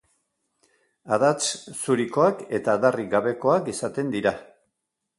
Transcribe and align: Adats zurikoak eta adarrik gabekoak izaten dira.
Adats 1.17 1.51
zurikoak 1.83 2.43
eta 2.61 2.77
adarrik 2.81 3.15
gabekoak 3.15 3.73
izaten 3.79 4.15
dira. 4.19 4.39